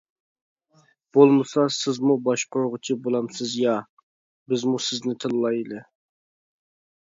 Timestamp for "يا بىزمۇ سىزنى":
3.65-5.17